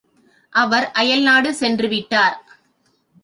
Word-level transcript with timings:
அவர் 0.53 0.91
அயல்நாடு 0.91 1.53
சென்று 1.53 1.87
விட்டார். 1.87 2.37